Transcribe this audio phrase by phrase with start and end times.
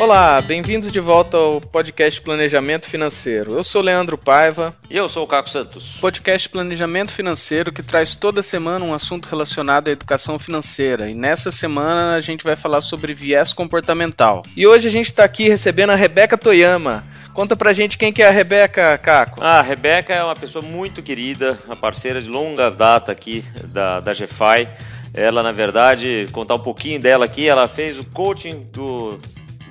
[0.00, 3.52] Olá, bem-vindos de volta ao podcast Planejamento Financeiro.
[3.52, 4.74] Eu sou Leandro Paiva.
[4.88, 5.98] E eu sou o Caco Santos.
[6.00, 11.10] Podcast Planejamento Financeiro que traz toda semana um assunto relacionado à educação financeira.
[11.10, 14.42] E nessa semana a gente vai falar sobre viés comportamental.
[14.56, 17.04] E hoje a gente está aqui recebendo a Rebeca Toyama.
[17.34, 19.40] Conta pra gente quem que é a Rebeca, Caco.
[19.42, 24.00] Ah, a Rebeca é uma pessoa muito querida, uma parceira de longa data aqui da,
[24.00, 24.66] da GFI.
[25.12, 29.18] Ela, na verdade, contar um pouquinho dela aqui, ela fez o coaching do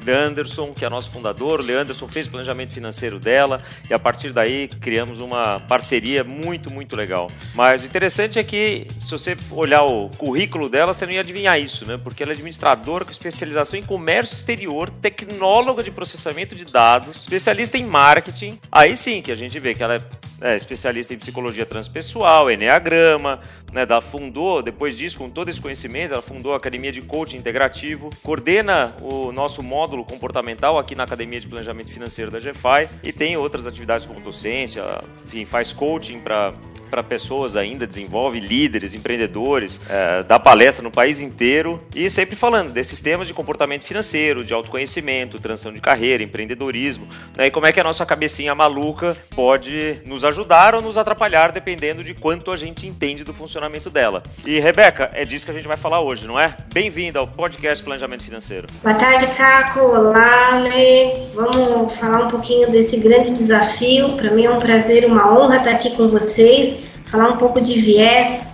[0.05, 1.61] Leanderson, que é nosso fundador.
[1.61, 6.95] Leanderson fez o planejamento financeiro dela e a partir daí criamos uma parceria muito, muito
[6.95, 7.29] legal.
[7.53, 11.59] Mas o interessante é que, se você olhar o currículo dela, você não ia adivinhar
[11.59, 11.99] isso, né?
[12.01, 17.77] Porque ela é administradora com especialização em comércio exterior, tecnóloga de processamento de dados, especialista
[17.77, 18.59] em marketing.
[18.71, 23.39] Aí sim que a gente vê que ela é, é especialista em psicologia transpessoal, enneagrama,
[23.71, 23.85] né?
[23.87, 28.09] Ela fundou, depois disso, com todo esse conhecimento, ela fundou a Academia de Coaching Integrativo,
[28.23, 33.11] coordena o nosso módulo módulo comportamental aqui na Academia de Planejamento Financeiro da GFI e
[33.11, 34.83] tem outras atividades como docência,
[35.25, 36.53] enfim, faz coaching para
[36.89, 42.71] para pessoas ainda, desenvolve líderes, empreendedores, é, dá palestra no país inteiro e sempre falando
[42.71, 47.71] desses temas de comportamento financeiro, de autoconhecimento, transição de carreira, empreendedorismo, né, e como é
[47.71, 52.57] que a nossa cabecinha maluca pode nos ajudar ou nos atrapalhar, dependendo de quanto a
[52.57, 54.23] gente entende do funcionamento dela.
[54.45, 56.55] E Rebeca, é disso que a gente vai falar hoje, não é?
[56.73, 58.67] Bem-vinda ao podcast Planejamento Financeiro.
[58.83, 59.79] Boa tarde, Caco.
[59.81, 61.27] Olá, Lê.
[61.33, 64.15] Vamos falar um pouquinho desse grande desafio.
[64.17, 66.78] Para mim é um prazer, uma honra estar aqui com vocês
[67.09, 68.51] falar um pouco de viés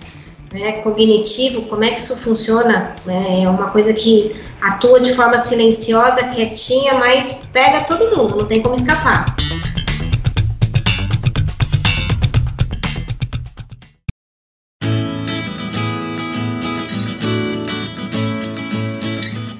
[0.52, 2.96] né, cognitivo, como é que isso funciona.
[3.04, 3.42] Né?
[3.42, 8.62] É uma coisa que atua de forma silenciosa, quietinha, mas pega todo mundo, não tem
[8.62, 9.36] como escapar.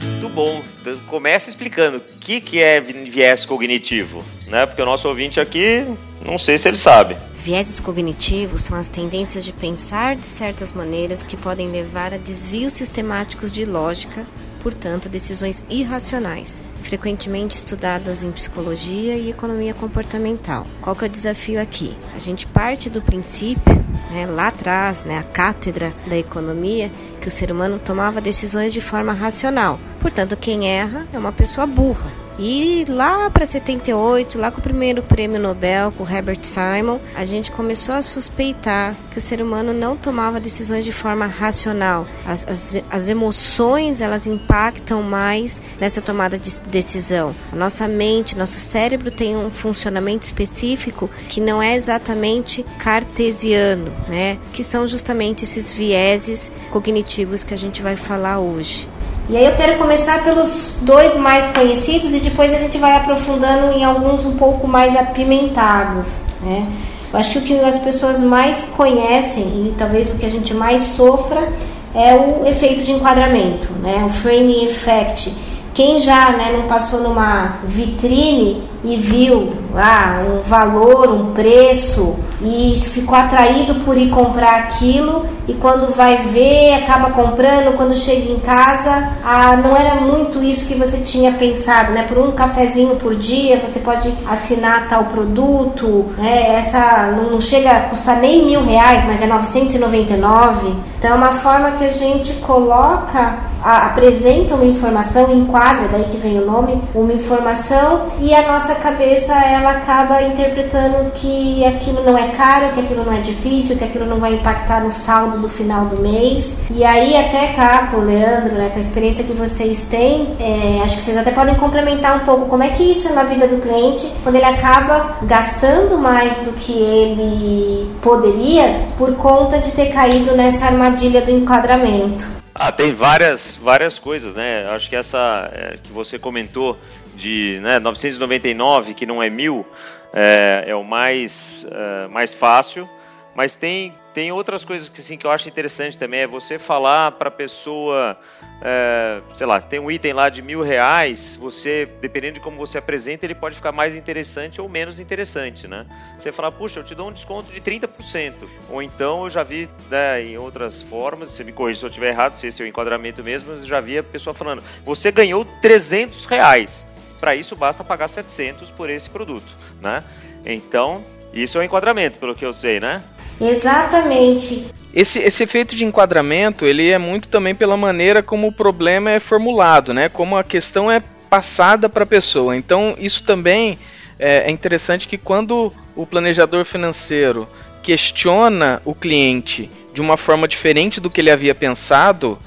[0.03, 0.63] Muito bom.
[0.81, 4.65] Então, começa explicando o que, que é viés cognitivo, né?
[4.65, 5.85] Porque o nosso ouvinte aqui,
[6.25, 7.17] não sei se ele sabe.
[7.47, 12.73] Vieses cognitivos são as tendências de pensar de certas maneiras que podem levar a desvios
[12.73, 14.27] sistemáticos de lógica,
[14.65, 20.67] portanto, decisões irracionais, frequentemente estudadas em psicologia e economia comportamental.
[20.81, 21.97] Qual que é o desafio aqui?
[22.17, 23.77] A gente parte do princípio,
[24.11, 26.91] né, lá atrás, né, a cátedra da economia,
[27.21, 29.79] que o ser humano tomava decisões de forma racional.
[30.01, 32.26] Portanto, quem erra é uma pessoa burra.
[32.39, 37.51] E lá para 78, lá com o primeiro prêmio Nobel, com Herbert Simon, a gente
[37.51, 42.07] começou a suspeitar que o ser humano não tomava decisões de forma racional.
[42.27, 47.35] As, as, as emoções, elas impactam mais nessa tomada de decisão.
[47.53, 54.39] A nossa mente, nosso cérebro tem um funcionamento específico que não é exatamente cartesiano, né?
[54.53, 58.87] Que são justamente esses vieses cognitivos que a gente vai falar hoje.
[59.29, 63.77] E aí eu quero começar pelos dois mais conhecidos e depois a gente vai aprofundando
[63.77, 66.69] em alguns um pouco mais apimentados, né?
[67.13, 70.55] Eu acho que o que as pessoas mais conhecem e talvez o que a gente
[70.55, 71.49] mais sofra
[71.93, 74.05] é o efeito de enquadramento, né?
[74.07, 75.35] O framing effect.
[75.75, 82.79] Quem já né, não passou numa vitrine e viu lá um valor, um preço e
[82.81, 88.39] ficou atraído por ir comprar aquilo e quando vai ver acaba comprando, quando chega em
[88.39, 92.05] casa, ah, não era muito isso que você tinha pensado, né?
[92.09, 96.57] Por um cafezinho por dia você pode assinar tal produto, né?
[96.57, 100.75] Essa não chega a custar nem mil reais, mas é 999.
[100.99, 106.39] Então é uma forma que a gente coloca apresenta uma informação, enquadra, daí que vem
[106.39, 112.29] o nome, uma informação e a nossa cabeça ela acaba interpretando que aquilo não é
[112.29, 115.87] caro, que aquilo não é difícil, que aquilo não vai impactar no saldo do final
[115.87, 116.67] do mês.
[116.71, 121.03] E aí até Caco, Leandro, né, com a experiência que vocês têm, é, acho que
[121.03, 124.13] vocês até podem complementar um pouco como é que isso é na vida do cliente,
[124.23, 130.67] quando ele acaba gastando mais do que ele poderia por conta de ter caído nessa
[130.67, 132.37] armadilha do enquadramento.
[132.59, 134.67] Ah, tem várias, várias coisas, né?
[134.71, 136.79] Acho que essa é, que você comentou
[137.17, 139.67] de né, 999, que não é mil,
[140.13, 142.89] é, é o mais, é, mais fácil,
[143.37, 147.13] mas tem, tem outras coisas que, assim, que eu acho interessante também, é você falar
[147.13, 148.19] para a pessoa,
[148.63, 152.79] é, sei lá, tem um item lá de mil reais, você, dependendo de como você
[152.79, 155.85] apresenta, ele pode ficar mais interessante ou menos interessante, né?
[156.19, 158.33] Você falar, puxa, eu te dou um desconto de 30%,
[158.71, 162.09] ou então eu já vi né, em outras formas, você me corrija se eu estiver
[162.09, 165.45] errado, se esse é o enquadramento mesmo, eu já vi a pessoa falando, você ganhou
[165.61, 166.87] 300 reais,
[167.21, 170.03] para isso basta pagar 700 por esse produto, né?
[170.45, 171.03] Então,
[171.33, 173.03] isso é o enquadramento, pelo que eu sei, né?
[173.41, 174.67] Exatamente.
[174.95, 179.21] Esse, esse efeito de enquadramento, ele é muito também pela maneira como o problema é
[179.21, 180.09] formulado, né?
[180.09, 182.57] Como a questão é passada para a pessoa.
[182.57, 183.79] Então, isso também
[184.19, 187.47] é, é interessante que quando o planejador financeiro
[187.83, 192.39] questiona o cliente de uma forma diferente do que ele havia pensado,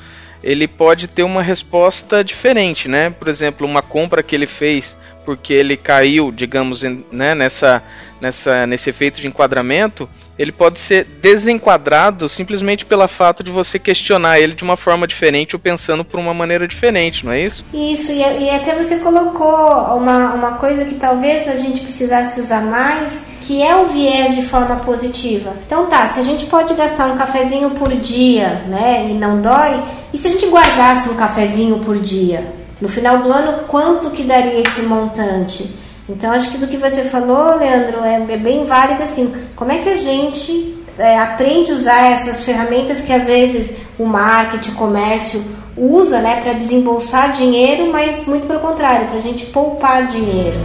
[0.44, 3.09] ele pode ter uma resposta diferente, né?
[3.09, 4.95] Por exemplo, uma compra que ele fez
[5.25, 7.83] porque ele caiu, digamos, né, nessa,
[8.21, 14.39] nessa, nesse efeito de enquadramento, ele pode ser desenquadrado simplesmente pelo fato de você questionar
[14.39, 17.66] ele de uma forma diferente ou pensando por uma maneira diferente, não é isso?
[17.74, 22.62] Isso, e, e até você colocou uma, uma coisa que talvez a gente precisasse usar
[22.62, 25.54] mais, que é o viés de forma positiva.
[25.65, 29.83] Então tá, se a gente pode gastar um cafezinho por dia, né, e não dói,
[30.13, 32.60] e se a gente guardasse um cafezinho por dia?
[32.80, 35.69] No final do ano, quanto que daria esse montante?
[36.09, 39.31] Então, acho que do que você falou, Leandro, é, bem válido assim.
[39.56, 44.06] Como é que a gente é, aprende a usar essas ferramentas que às vezes o
[44.06, 45.44] marketing, o comércio
[45.77, 50.57] usa né, para desembolsar dinheiro, mas muito pelo contrário, para a gente poupar dinheiro.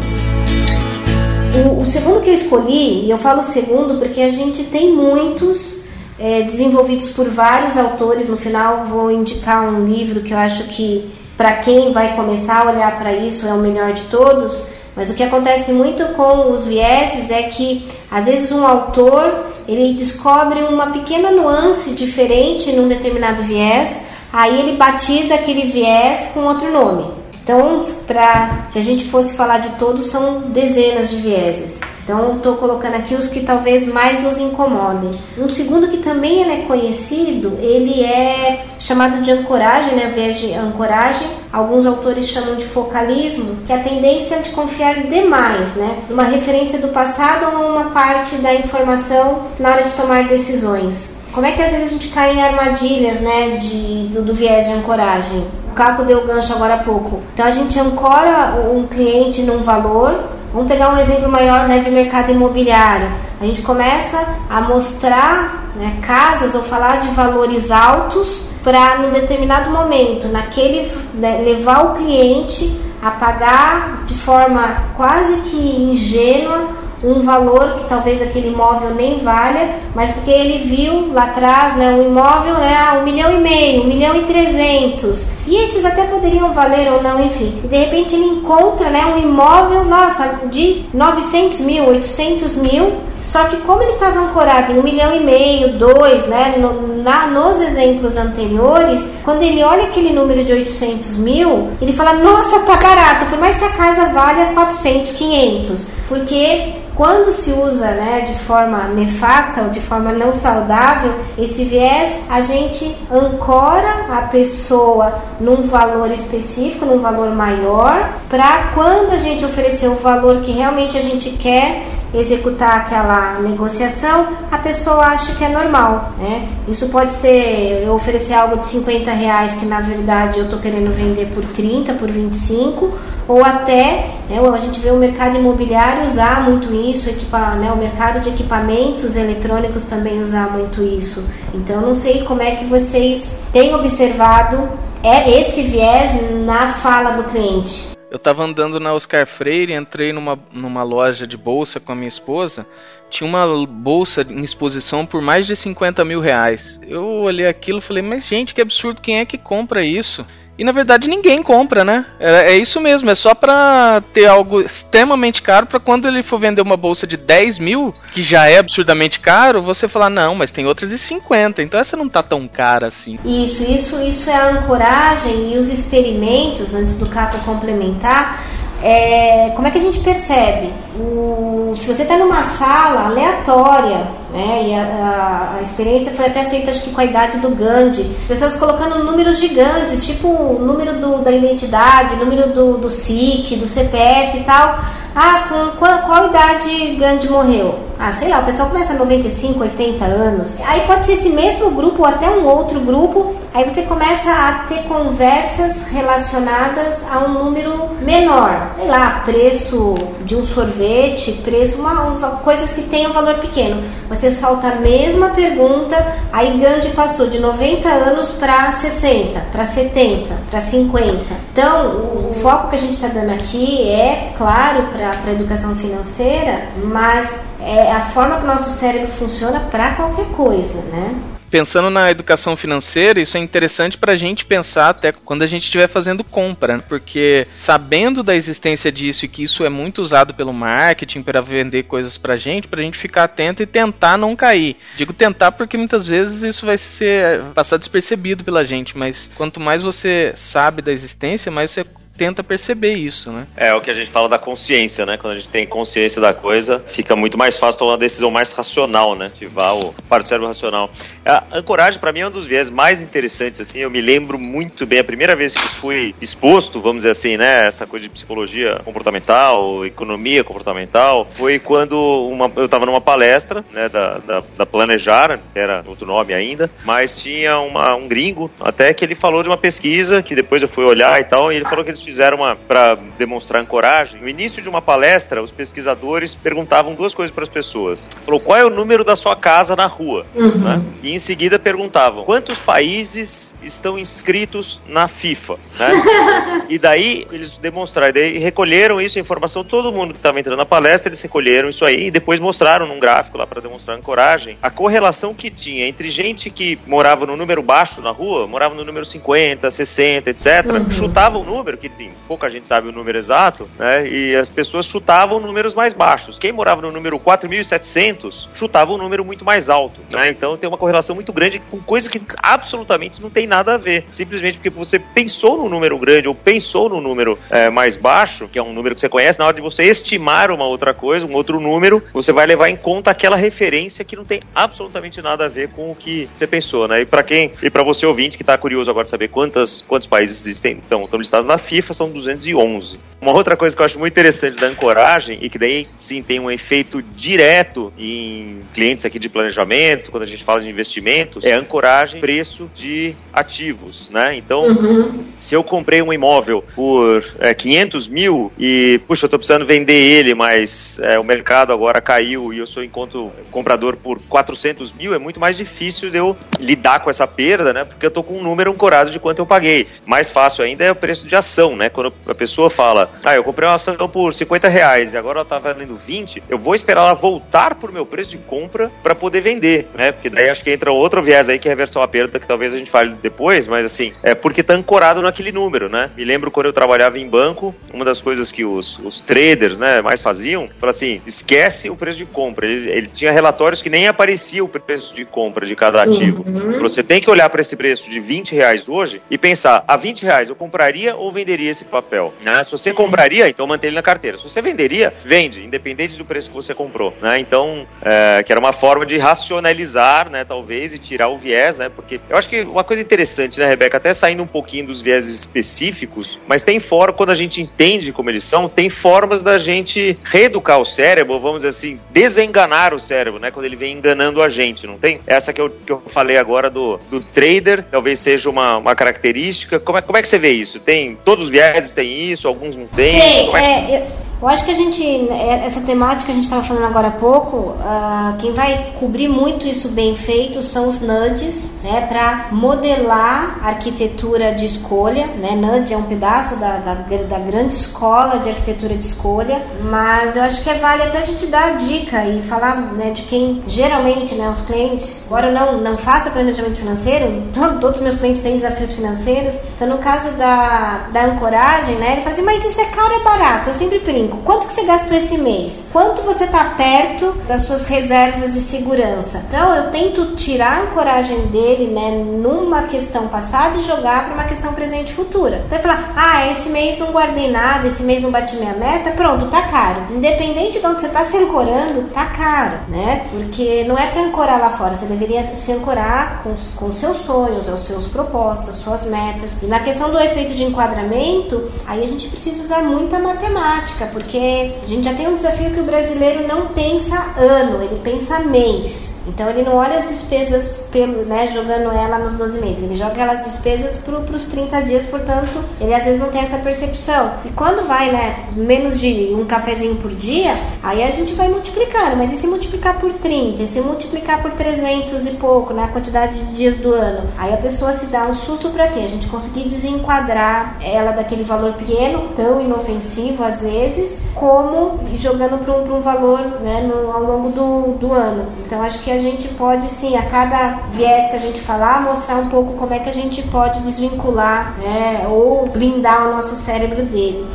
[1.55, 5.85] O, o, segundo que eu escolhi, e eu falo segundo porque a gente tem muitos
[6.19, 8.29] é, desenvolvidos por vários autores.
[8.29, 12.73] No final, vou indicar um livro que eu acho que, para quem vai começar a
[12.73, 16.67] olhar para isso, é o melhor de todos mas o que acontece muito com os
[16.67, 23.43] vieses é que às vezes um autor ele descobre uma pequena nuance diferente num determinado
[23.43, 24.03] viés,
[24.33, 27.25] aí ele batiza aquele viés com outro nome.
[27.45, 31.79] Então, pra, se a gente fosse falar de todos, são dezenas de vieses.
[32.03, 35.11] Então, estou colocando aqui os que talvez mais nos incomodem.
[35.37, 40.11] Um segundo que também é conhecido, ele é chamado de ancoragem, né?
[40.15, 41.29] Viés de ancoragem.
[41.55, 45.99] Alguns autores chamam de focalismo, que é a tendência de confiar demais, né?
[46.11, 51.15] Numa referência do passado ou numa parte da informação na hora de tomar decisões.
[51.31, 54.67] Como é que às vezes a gente cai em armadilhas, né, de, do, do viés
[54.67, 55.47] de ancoragem?
[55.71, 57.23] O Caco deu gancho agora há pouco.
[57.33, 60.25] Então a gente ancora um cliente num valor.
[60.53, 63.13] Vamos pegar um exemplo maior né, de mercado imobiliário.
[63.41, 69.71] A gente começa a mostrar né, casas ou falar de valores altos para, num determinado
[69.71, 77.75] momento, naquele né, levar o cliente a pagar de forma quase que ingênua um valor
[77.75, 82.55] que talvez aquele imóvel nem valha, mas porque ele viu lá atrás né, um imóvel
[82.55, 85.27] né, um milhão e meio, um milhão e trezentos.
[85.47, 87.61] E esses até poderiam valer ou não, enfim.
[87.63, 92.93] E de repente ele encontra né, um imóvel, nossa, de 900 mil, 800 mil,
[93.25, 97.27] só que como ele estava ancorado em um milhão e meio, dois, né, no, na,
[97.27, 102.77] nos exemplos anteriores, quando ele olha aquele número de 800 mil, ele fala, nossa, tá
[102.77, 108.39] barato, por mais que a casa valha 400, 500, porque quando se usa né, de
[108.39, 115.63] forma nefasta ou de forma não saudável, esse viés, a gente ancora a pessoa num
[115.63, 121.03] valor específico, num valor maior, para quando a gente oferecer o valor que realmente a
[121.03, 126.49] gente quer, executar aquela negociação, a pessoa acha que é normal, né?
[126.69, 130.91] Isso pode ser eu oferecer algo de 50 reais que na verdade eu estou querendo
[130.93, 132.97] vender por 30, por 25,
[133.27, 137.77] ou até né, a gente vê o mercado imobiliário usar muito isso, equipa, né, o
[137.77, 141.25] mercado de equipamentos eletrônicos também usar muito isso.
[141.53, 144.69] Então não sei como é que vocês têm observado
[145.03, 147.94] é esse viés na fala do cliente.
[148.15, 152.07] Eu estava andando na Oscar Freire, entrei numa, numa loja de bolsa com a minha
[152.07, 152.65] esposa.
[153.11, 156.79] Tinha uma bolsa em exposição por mais de 50 mil reais.
[156.87, 160.25] Eu olhei aquilo e falei, mas gente, que absurdo, quem é que compra isso?
[160.57, 162.05] E na verdade ninguém compra, né?
[162.19, 166.39] É, é isso mesmo, é só pra ter algo extremamente caro para quando ele for
[166.39, 170.53] vender uma bolsa de 10 mil, que já é absurdamente caro, você falar, não, mas
[170.53, 173.19] tem outras de 50, então essa não tá tão cara assim.
[173.25, 178.41] Isso, isso, isso é a ancoragem e os experimentos, antes do Cato complementar,
[178.83, 180.71] é, como é que a gente percebe?
[180.97, 186.45] O, se você está numa sala aleatória, né, e a, a, a, experiência foi até
[186.47, 190.59] feita acho que com a idade do Gandhi, as pessoas colocando números gigantes, tipo o
[190.59, 194.77] número do, da identidade, número do, do SIC, do CPF e tal.
[195.15, 197.79] Ah, com qual, qual idade Gandhi morreu?
[197.99, 200.57] Ah, sei lá, o pessoal começa a 95, 80 anos.
[200.67, 203.37] Aí pode ser esse mesmo grupo ou até um outro grupo.
[203.55, 208.73] Aí você começa a ter conversas relacionadas a um número menor.
[208.77, 213.81] Sei lá, preço de um sorvete, preço, uma, uma coisas que tenham valor pequeno.
[214.09, 215.97] Você solta a mesma pergunta,
[216.33, 221.35] aí Gandhi passou de 90 anos para 60, para 70, para 50.
[221.53, 225.75] Então, o, o foco que a gente está dando aqui é, claro, para a educação
[225.77, 231.15] financeira, mas é a forma que o nosso cérebro funciona para qualquer coisa, né?
[231.55, 235.63] pensando na educação financeira, isso é interessante para a gente pensar até quando a gente
[235.63, 236.83] estiver fazendo compra, né?
[236.89, 241.85] porque sabendo da existência disso e que isso é muito usado pelo marketing para vender
[241.85, 244.77] coisas para gente, para a gente ficar atento e tentar não cair.
[244.97, 249.83] Digo tentar porque muitas vezes isso vai ser passar despercebido pela gente, mas quanto mais
[249.83, 251.85] você sabe da existência, mais você
[252.17, 253.47] tenta perceber isso, né?
[253.57, 255.17] É o que a gente fala da consciência, né?
[255.17, 258.53] Quando a gente tem consciência da coisa, fica muito mais fácil tomar uma decisão mais
[258.53, 259.27] racional, né?
[259.27, 260.91] Ativar o cérebro racional.
[261.25, 263.81] A ancoragem, para mim, é um dos viés mais interessantes, assim.
[263.81, 267.67] Eu me lembro muito bem, a primeira vez que fui exposto, vamos dizer assim, né?
[267.67, 273.89] Essa coisa de psicologia comportamental, economia comportamental, foi quando uma, eu estava numa palestra, né?
[273.89, 279.05] Da, da, da Planejar, era outro nome ainda, mas tinha uma, um gringo, até que
[279.05, 281.85] ele falou de uma pesquisa, que depois eu fui olhar e tal, e ele falou
[281.85, 284.21] que eles fizeram uma para demonstrar ancoragem.
[284.21, 288.09] No início de uma palestra, os pesquisadores perguntavam duas coisas para as pessoas.
[288.25, 290.59] Falou qual é o número da sua casa na rua, uhum.
[290.59, 290.83] né?
[291.03, 295.91] E em seguida perguntavam quantos países estão inscritos na FIFA, né?
[296.69, 300.67] e daí eles demonstraram, daí recolheram isso, a informação, todo mundo que estava entrando na
[300.67, 304.71] palestra, eles recolheram isso aí e depois mostraram num gráfico lá para demonstrar ancoragem a
[304.71, 309.05] correlação que tinha entre gente que morava no número baixo na rua, morava no número
[309.05, 310.91] 50, 60, etc, uhum.
[310.91, 314.07] chutava o número que assim, pouca gente sabe o número exato, né?
[314.07, 316.39] E as pessoas chutavam números mais baixos.
[316.39, 320.29] Quem morava no número 4.700 chutava um número muito mais alto, né?
[320.31, 324.05] Então tem uma correlação muito grande com coisa que absolutamente não tem nada a ver.
[324.11, 328.59] Simplesmente porque você pensou no número grande ou pensou no número é, mais baixo, que
[328.59, 331.35] é um número que você conhece, na hora de você estimar uma outra coisa, um
[331.35, 335.49] outro número, você vai levar em conta aquela referência que não tem absolutamente nada a
[335.49, 337.03] ver com o que você pensou, né?
[337.03, 340.09] E para quem e para você ouvinte que está curioso agora de saber quantas, quantos
[340.09, 342.99] países existem, então, estão listados na FIFA FIFA são 211.
[343.21, 346.41] Uma outra coisa que eu acho muito interessante da ancoragem e que daí sim tem
[346.41, 351.53] um efeito direto em clientes aqui de planejamento, quando a gente fala de investimentos, é
[351.53, 354.37] a ancoragem preço de ativos, né?
[354.37, 355.25] Então, uhum.
[355.39, 359.95] se eu comprei um imóvel por é, 500 mil e, puxa, eu tô precisando vender
[359.95, 365.15] ele, mas é, o mercado agora caiu e eu sou enquanto comprador por 400 mil,
[365.15, 367.85] é muito mais difícil de eu lidar com essa perda, né?
[367.85, 369.87] Porque eu tô com um número ancorado de quanto eu paguei.
[370.07, 371.89] Mais fácil ainda é o preço de ação, né?
[371.89, 375.45] Quando a pessoa fala, ah, eu comprei uma ação por 50 reais e agora ela
[375.45, 379.41] tá valendo 20, eu vou esperar ela voltar pro meu preço de compra para poder
[379.41, 380.13] vender, né?
[380.13, 382.75] Porque daí acho que entra outro viés aí que é reversão à perda, que talvez
[382.75, 386.11] a gente fale depois, mas assim, é porque tá ancorado naquele número, né?
[386.17, 390.01] Me lembro quando eu trabalhava em banco, uma das coisas que os, os traders, né,
[390.01, 392.67] mais faziam, fala assim, esquece o preço de compra.
[392.67, 396.45] Ele, ele tinha relatórios que nem aparecia o preço de compra de cada ativo.
[396.47, 396.79] Uhum.
[396.81, 400.23] Você tem que olhar para esse preço de 20 reais hoje e pensar, a 20
[400.23, 402.35] reais eu compraria ou venderia venderia esse papel.
[402.43, 402.63] Né?
[402.63, 404.37] Se você compraria, então mantém ele na carteira.
[404.37, 407.15] Se você venderia, vende, independente do preço que você comprou.
[407.21, 407.39] Né?
[407.39, 411.89] Então, é, que era uma forma de racionalizar, né, talvez, e tirar o viés, né?
[411.89, 415.29] Porque eu acho que uma coisa interessante, né, Rebeca, até saindo um pouquinho dos viés
[415.29, 420.19] específicos, mas tem forma, quando a gente entende como eles são, tem formas da gente
[420.25, 423.51] reeducar o cérebro, vamos dizer assim, desenganar o cérebro, né?
[423.51, 425.21] Quando ele vem enganando a gente, não tem?
[425.27, 429.79] Essa que eu, que eu falei agora do, do trader, talvez seja uma, uma característica.
[429.79, 430.81] Como é, como é que você vê isso?
[430.81, 433.21] Tem todos os vieses têm isso, alguns não têm.
[433.21, 434.07] Tem, é, é,
[434.41, 437.13] eu acho que a gente, é, essa temática que a gente estava falando agora há
[437.13, 443.59] pouco, uh, quem vai cobrir muito isso bem feito são os nudges, né, para modelar
[443.63, 448.49] a arquitetura de escolha, né, nudge é um pedaço da, da, da, grande escola de
[448.49, 452.25] arquitetura de escolha, mas eu acho que é vale até a gente dar a dica
[452.27, 457.45] e falar, né, de quem geralmente, né, os clientes, agora não, não faça planejamento financeiro,
[457.81, 462.21] todos os meus clientes têm desafios financeiros, então no caso da, da ancoragem, né, ele
[462.21, 463.71] fala assim, mas isso é caro ou é barato?
[463.71, 465.87] Eu sempre brinco, Quanto que você gastou esse mês?
[465.93, 469.45] Quanto você está perto das suas reservas de segurança?
[469.49, 474.45] Então eu tento tirar a ancoragem dele, né, numa questão passada e jogar para uma
[474.45, 475.63] questão presente e futura.
[475.67, 479.11] Então ele falar, ah, esse mês não guardei nada, esse mês não bati minha meta,
[479.11, 480.03] pronto, tá caro.
[480.11, 483.27] Independente de onde você está se ancorando, tá caro, né?
[483.31, 487.69] Porque não é para ancorar lá fora, você deveria se ancorar com, com seus sonhos,
[487.69, 489.59] os seus propósitos, suas metas.
[489.63, 494.73] E na questão do efeito de enquadramento, aí a gente precisa usar muita matemática, porque
[494.83, 499.17] a gente já tem um desafio que o brasileiro não pensa ano, ele pensa mês.
[499.27, 503.13] Então ele não olha as despesas pelo, né, jogando ela nos 12 meses, ele joga
[503.13, 507.33] aquelas despesas para os 30 dias, portanto, ele às vezes não tem essa percepção.
[507.45, 512.17] E quando vai, né, menos de um cafezinho por dia, aí a gente vai multiplicando,
[512.17, 515.89] mas e se multiplicar por 30, e se multiplicar por 300 e pouco, né, a
[515.89, 517.29] quantidade de dias do ano?
[517.39, 519.01] Aí a pessoa se dá um susto para quê?
[519.01, 525.65] A gente conseguir desenquadrar ela daquele valor pequeno, tão inofensivo às vezes, meses, como jogando
[525.65, 528.47] para um, um, valor né, no, ao longo do, do ano.
[528.65, 532.37] Então acho que a gente pode sim, a cada viés que a gente falar, mostrar
[532.37, 537.05] um pouco como é que a gente pode desvincular né, ou blindar o nosso cérebro
[537.05, 537.47] dele.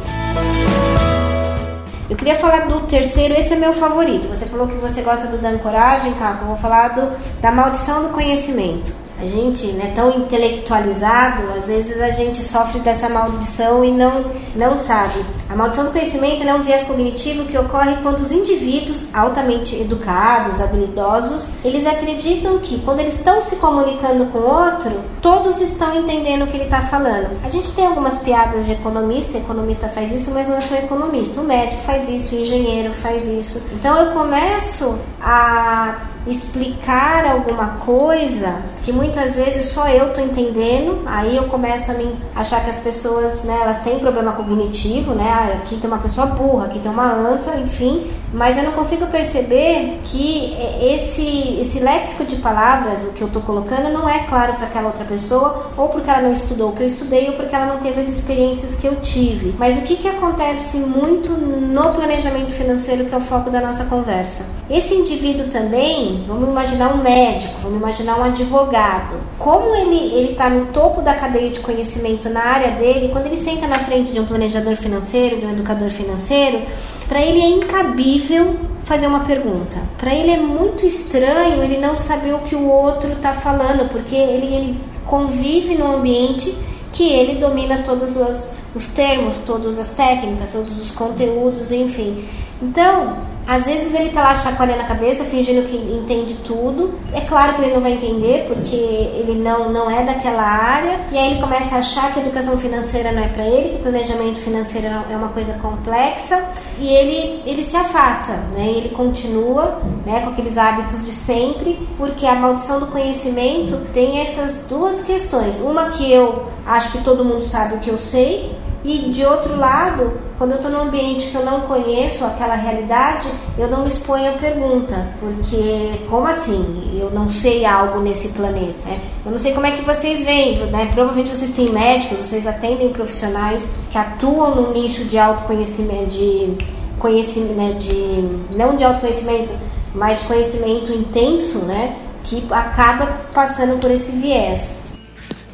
[2.09, 4.27] Eu queria falar do terceiro, esse é meu favorito.
[4.27, 6.43] Você falou que você gosta do Dan Coragem, Caco.
[6.43, 11.99] Eu vou falar do, da maldição do conhecimento a gente né, tão intelectualizado, às vezes
[11.99, 15.25] a gente sofre dessa maldição e não, não sabe.
[15.49, 20.61] A maldição do conhecimento é um viés cognitivo que ocorre quando os indivíduos altamente educados,
[20.61, 26.47] habilidosos, eles acreditam que quando eles estão se comunicando com outro, todos estão entendendo o
[26.47, 27.37] que ele está falando.
[27.43, 31.41] A gente tem algumas piadas de economista, economista faz isso, mas não é só economista.
[31.41, 33.61] O médico faz isso, o engenheiro faz isso.
[33.73, 41.37] Então eu começo a explicar alguma coisa que muitas vezes só eu tô entendendo, aí
[41.37, 45.29] eu começo a me achar que as pessoas, né, elas têm problema cognitivo, né?
[45.29, 49.07] Ah, aqui tem uma pessoa burra, aqui tem uma anta, enfim, mas eu não consigo
[49.07, 54.53] perceber que esse esse léxico de palavras, o que eu tô colocando, não é claro
[54.53, 57.55] para aquela outra pessoa, ou porque ela não estudou o que eu estudei, ou porque
[57.55, 59.55] ela não teve as experiências que eu tive.
[59.57, 63.85] Mas o que que acontece muito no planejamento financeiro, que é o foco da nossa
[63.85, 64.45] conversa?
[64.69, 69.17] Esse indivíduo também vamos imaginar um médico, vamos imaginar um advogado.
[69.37, 73.67] Como ele está no topo da cadeia de conhecimento na área dele, quando ele senta
[73.67, 76.61] na frente de um planejador financeiro, de um educador financeiro,
[77.09, 79.77] para ele é incabível fazer uma pergunta.
[79.97, 84.15] Para ele é muito estranho ele não saber o que o outro está falando, porque
[84.15, 86.55] ele, ele convive num ambiente
[86.93, 92.23] que ele domina todos os, os termos, todas as técnicas, todos os conteúdos, enfim.
[92.61, 93.17] Então,
[93.47, 96.93] às vezes ele tá lá chacoalhando a cabeça, fingindo que entende tudo.
[97.13, 100.99] É claro que ele não vai entender, porque ele não, não é daquela área.
[101.11, 103.75] E aí ele começa a achar que a educação financeira não é para ele, que
[103.77, 106.45] o planejamento financeiro é uma coisa complexa.
[106.79, 108.67] E ele, ele se afasta, né?
[108.67, 114.65] Ele continua né, com aqueles hábitos de sempre, porque a maldição do conhecimento tem essas
[114.69, 115.59] duas questões.
[115.59, 119.57] Uma que eu acho que todo mundo sabe o que eu sei, e de outro
[119.57, 123.87] lado, quando eu estou num ambiente que eu não conheço aquela realidade, eu não me
[123.87, 126.97] exponho a pergunta, porque como assim?
[126.97, 128.87] Eu não sei algo nesse planeta.
[128.87, 129.01] Né?
[129.25, 130.89] Eu não sei como é que vocês veem, né?
[130.93, 136.57] Provavelmente vocês têm médicos, vocês atendem profissionais que atuam no nicho de autoconhecimento, de
[136.97, 137.73] conhecimento, né?
[137.73, 139.53] de não de autoconhecimento,
[139.93, 141.97] mas de conhecimento intenso, né?
[142.23, 144.88] Que acaba passando por esse viés.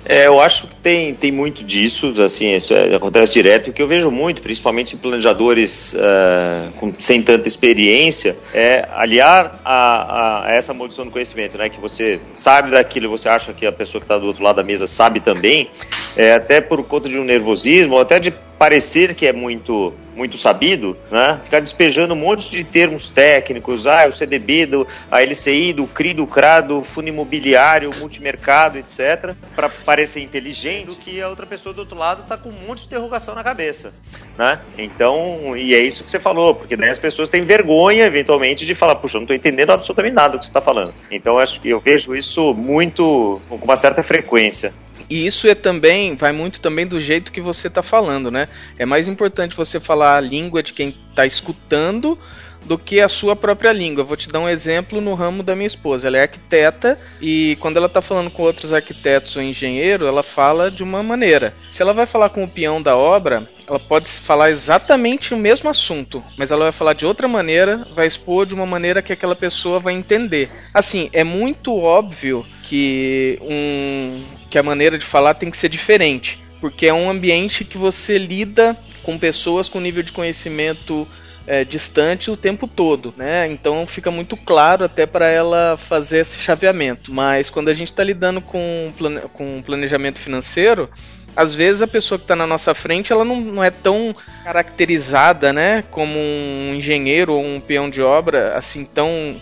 [0.07, 3.69] É, eu acho que tem, tem muito disso, assim, isso é, acontece direto.
[3.69, 9.59] O que eu vejo muito, principalmente em planejadores uh, com, sem tanta experiência, é aliar
[9.65, 11.69] a, a, essa maldição do conhecimento, né?
[11.69, 14.63] Que você sabe daquilo, você acha que a pessoa que está do outro lado da
[14.63, 15.69] mesa sabe também,
[16.15, 20.37] é, até por conta de um nervosismo, ou até de parecer que é muito muito
[20.37, 21.39] sabido, né?
[21.43, 26.13] Ficar despejando um monte de termos técnicos, ah, o CDB, do, a LCI, do CRI,
[26.13, 31.73] do CRA, do fundo imobiliário, multimercado, etc, para parecer inteligente, do que a outra pessoa
[31.73, 33.93] do outro lado está com um monte de interrogação na cabeça,
[34.37, 34.59] né?
[34.77, 38.73] Então, e é isso que você falou, porque daí as pessoas têm vergonha, eventualmente, de
[38.73, 40.93] falar, puxa, eu não estou entendendo absolutamente nada do que você está falando.
[41.11, 44.73] Então, eu, eu vejo isso muito, com uma certa frequência.
[45.09, 48.47] E isso é também, vai muito também do jeito que você está falando, né?
[48.77, 52.17] É mais importante você falar a língua de quem está escutando
[52.65, 54.03] do que a sua própria língua.
[54.03, 56.07] Vou te dar um exemplo no ramo da minha esposa.
[56.07, 60.69] Ela é arquiteta e quando ela está falando com outros arquitetos ou engenheiro, ela fala
[60.69, 61.53] de uma maneira.
[61.69, 65.69] Se ela vai falar com o peão da obra, ela pode falar exatamente o mesmo
[65.69, 69.35] assunto, mas ela vai falar de outra maneira, vai expor de uma maneira que aquela
[69.35, 70.49] pessoa vai entender.
[70.73, 76.39] Assim, é muito óbvio que um que a maneira de falar tem que ser diferente,
[76.61, 81.07] porque é um ambiente que você lida com pessoas com nível de conhecimento
[81.47, 83.47] é, distante o tempo todo, né?
[83.47, 87.13] Então fica muito claro até para ela fazer esse chaveamento.
[87.13, 90.89] Mas quando a gente está lidando com, plane com planejamento financeiro,
[91.35, 95.51] às vezes a pessoa que está na nossa frente ela não, não é tão caracterizada,
[95.53, 95.83] né?
[95.91, 99.35] Como um engenheiro ou um peão de obra, assim tão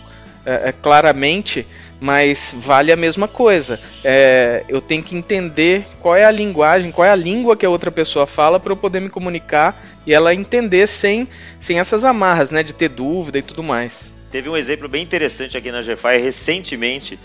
[0.44, 1.66] é, é, claramente
[2.04, 3.80] mas vale a mesma coisa.
[4.04, 7.70] É, eu tenho que entender qual é a linguagem, qual é a língua que a
[7.70, 11.26] outra pessoa fala para eu poder me comunicar e ela entender sem,
[11.58, 14.02] sem essas amarras, né, de ter dúvida e tudo mais.
[14.30, 17.18] Teve um exemplo bem interessante aqui na GFI recentemente.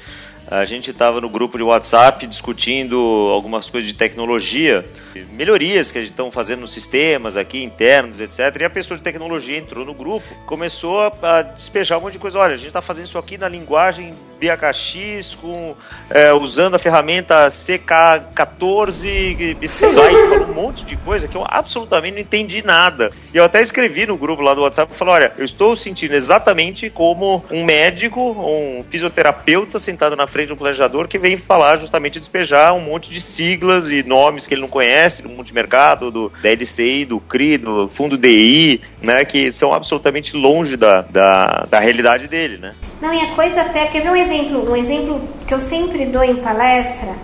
[0.50, 2.98] A gente estava no grupo de WhatsApp discutindo
[3.32, 4.84] algumas coisas de tecnologia,
[5.32, 8.56] melhorias que a gente estão fazendo nos sistemas aqui internos, etc.
[8.60, 12.40] E a pessoa de tecnologia entrou no grupo, começou a, despejar um monte de coisa.
[12.40, 15.76] Olha, a gente está fazendo isso aqui na linguagem BHX, com,
[16.10, 22.22] é, usando a ferramenta CK14, e sei um monte de coisa que eu absolutamente não
[22.22, 23.12] entendi nada.
[23.34, 26.16] E eu até escrevi no grupo lá do WhatsApp e falei: olha, eu estou sentindo
[26.16, 31.78] exatamente como um médico, um fisioterapeuta sentado na frente de um planejador que vem falar
[31.78, 36.32] justamente despejar um monte de siglas e nomes que ele não conhece do multimercado, do
[36.42, 41.80] da LCI, do CRI, do fundo DI, né, que são absolutamente longe da, da, da
[41.80, 42.74] realidade dele, né?
[43.02, 44.72] Não, e a coisa até, quer ver um exemplo?
[44.72, 47.16] Um exemplo que eu sempre dou em palestra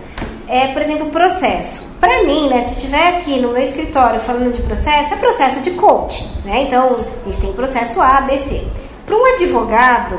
[0.48, 1.96] é, por exemplo, processo.
[2.00, 5.72] Para mim, né, se estiver aqui no meu escritório falando de processo, é processo de
[5.72, 6.62] coaching, né?
[6.62, 8.64] Então, a gente tem processo A, B, C.
[9.04, 10.18] Para um advogado,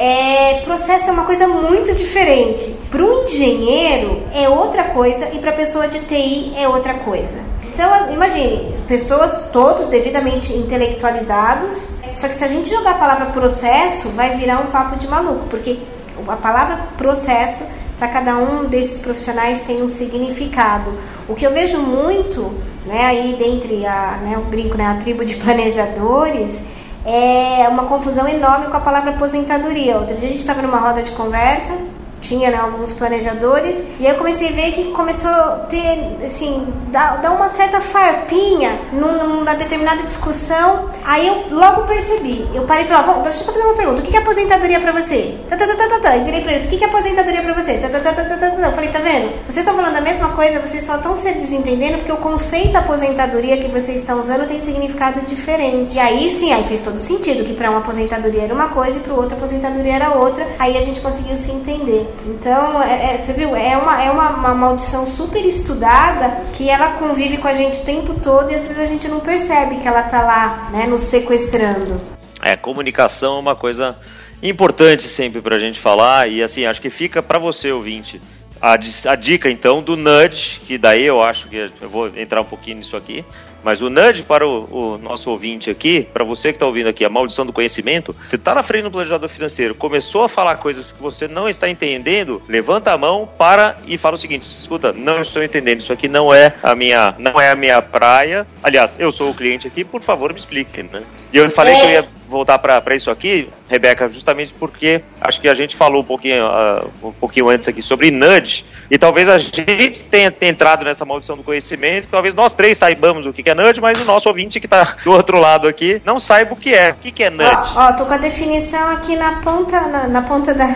[0.00, 2.74] é, processo é uma coisa muito diferente.
[2.90, 7.38] Para um engenheiro é outra coisa e para a pessoa de TI é outra coisa.
[7.66, 14.08] Então, imagine, pessoas todos devidamente intelectualizados, só que se a gente jogar a palavra processo,
[14.10, 15.78] vai virar um papo de maluco, porque
[16.26, 17.64] a palavra processo
[17.98, 20.94] para cada um desses profissionais tem um significado.
[21.28, 22.50] O que eu vejo muito,
[22.86, 26.58] né, aí dentre a, né, o brinco, né, a tribo de planejadores,
[27.04, 29.96] é uma confusão enorme com a palavra aposentadoria.
[29.96, 31.76] Outro dia a gente estava numa roda de conversa
[32.20, 36.66] tinha né, alguns planejadores, e aí eu comecei a ver que começou a ter, assim,
[36.88, 40.90] dar, dar uma certa farpinha numa determinada discussão.
[41.04, 44.04] Aí eu logo percebi, eu parei e falei, deixa eu só fazer uma pergunta, o
[44.04, 45.38] que é aposentadoria pra você?
[45.48, 46.16] Tá, tá, tá, tá, tá, tá.
[46.16, 47.78] E virei pra ele, o que é aposentadoria pra você?
[47.78, 48.66] Tá, tá, tá, tá, tá, tá, tá.
[48.66, 49.30] Eu falei, tá vendo?
[49.46, 53.56] Vocês estão falando a mesma coisa, vocês só estão se desentendendo porque o conceito aposentadoria
[53.58, 55.96] que vocês estão usando tem significado diferente.
[55.96, 59.00] E aí sim, aí fez todo sentido, que pra uma aposentadoria era uma coisa e
[59.00, 60.46] pro outro aposentadoria era outra.
[60.58, 62.09] Aí a gente conseguiu se entender.
[62.26, 66.92] Então, é, é, você viu, é, uma, é uma, uma, maldição super estudada que ela
[66.92, 69.88] convive com a gente o tempo todo e às vezes a gente não percebe que
[69.88, 72.00] ela tá lá, né, nos sequestrando.
[72.42, 73.96] É, comunicação é uma coisa
[74.42, 78.20] importante sempre pra gente falar e assim, acho que fica para você, ouvinte,
[78.60, 82.44] a, a dica então do nudge, que daí eu acho que eu vou entrar um
[82.44, 83.24] pouquinho nisso aqui,
[83.62, 87.04] mas o nudge para o, o nosso ouvinte aqui, para você que está ouvindo aqui,
[87.04, 90.92] a maldição do conhecimento, você está na frente do planejador financeiro, começou a falar coisas
[90.92, 95.20] que você não está entendendo, levanta a mão, para e fala o seguinte: escuta, não
[95.20, 98.46] estou entendendo, isso aqui não é a minha, não é a minha praia.
[98.62, 101.02] Aliás, eu sou o cliente aqui, por favor, me explique, né?
[101.32, 101.80] E eu falei é.
[101.80, 106.02] que eu ia voltar para isso aqui, Rebeca, justamente porque acho que a gente falou
[106.02, 110.52] um pouquinho, uh, um pouquinho antes aqui sobre nudge, e talvez a gente tenha, tenha
[110.52, 114.04] entrado nessa maldição do conhecimento, talvez nós três saibamos o que é nudge, mas o
[114.04, 116.90] nosso ouvinte que está do outro lado aqui não saiba o que é.
[116.90, 117.72] O que é nudge?
[117.74, 120.74] Ó, ó tô com a definição aqui na ponta, na, na ponta da,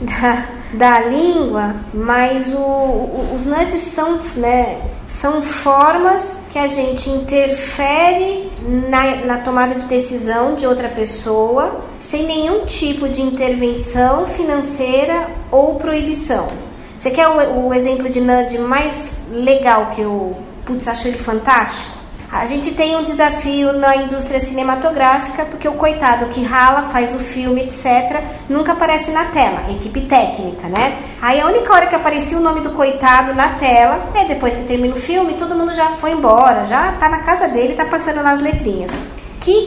[0.00, 4.78] da, da língua, mas o, o, os nudges são, né,
[5.08, 8.50] são formas que a gente interfere
[8.88, 15.76] na, na tomada de decisão de outra pessoa sem nenhum tipo de intervenção financeira ou
[15.76, 16.48] proibição.
[16.96, 21.95] Você quer o, o exemplo de nudge mais legal que eu putz, acho ele fantástico?
[22.38, 27.18] A gente tem um desafio na indústria cinematográfica, porque o coitado que rala, faz o
[27.18, 30.98] filme, etc., nunca aparece na tela, equipe técnica, né?
[31.20, 34.64] Aí a única hora que aparecia o nome do coitado na tela é depois que
[34.64, 38.22] termina o filme, todo mundo já foi embora, já tá na casa dele, tá passando
[38.22, 38.92] nas letrinhas
[39.46, 39.66] que,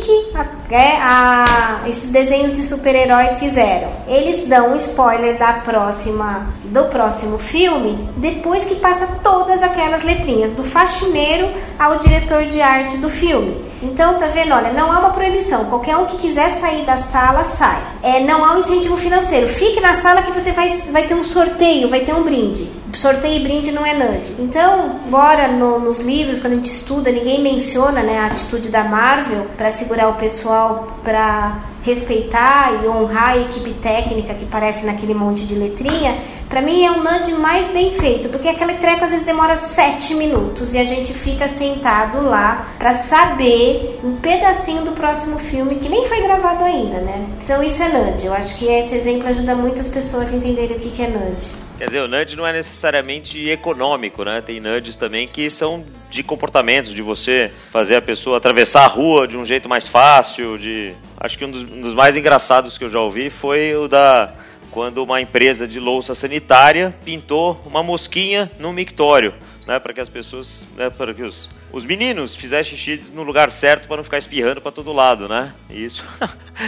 [0.67, 3.89] que é, a, esses desenhos de super-herói fizeram?
[4.07, 10.51] Eles dão um spoiler da próxima, do próximo filme depois que passa todas aquelas letrinhas,
[10.51, 13.69] do faxineiro ao diretor de arte do filme.
[13.81, 14.53] Então, tá vendo?
[14.53, 15.65] Olha, não há uma proibição.
[15.65, 17.81] Qualquer um que quiser sair da sala, sai.
[18.03, 19.47] É, não há um incentivo financeiro.
[19.47, 23.39] Fique na sala que você vai, vai ter um sorteio, vai ter um brinde sorteio
[23.39, 24.35] e brinde não é NUD.
[24.39, 28.83] Então, embora no, nos livros, quando a gente estuda, ninguém menciona né, a atitude da
[28.83, 35.13] Marvel para segurar o pessoal para respeitar e honrar a equipe técnica que aparece naquele
[35.13, 36.17] monte de letrinha,
[36.49, 40.15] para mim é um nudge mais bem feito, porque aquela treco às vezes demora sete
[40.15, 45.87] minutos e a gente fica sentado lá para saber um pedacinho do próximo filme que
[45.87, 47.25] nem foi gravado ainda, né?
[47.43, 48.25] Então isso é nudge.
[48.25, 51.68] Eu acho que esse exemplo ajuda muitas pessoas a entenderem o que é nudge.
[51.79, 54.41] Quer dizer, o nudge não é necessariamente econômico, né?
[54.41, 59.25] Tem nudges também que são de comportamentos, de você fazer a pessoa atravessar a rua
[59.25, 60.93] de um jeito mais fácil, de...
[61.17, 64.33] Acho que um dos, um dos mais engraçados que eu já ouvi foi o da
[64.71, 69.33] quando uma empresa de louça sanitária pintou uma mosquinha no mictório,
[69.69, 73.51] né, para que as pessoas, né, para que os, os meninos fizessem xixi no lugar
[73.51, 75.53] certo para não ficar espirrando para todo lado, né?
[75.69, 76.03] isso